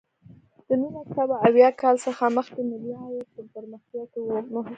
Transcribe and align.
د 0.67 0.69
نولس 0.81 1.07
سوه 1.17 1.35
اویا 1.47 1.69
کال 1.81 1.95
څخه 2.05 2.23
مخکې 2.37 2.61
ملي 2.69 2.91
عاید 3.01 3.27
په 3.35 3.41
پرمختیا 3.53 4.03
کې 4.11 4.19
مهم 4.27 4.47
و. 4.53 4.63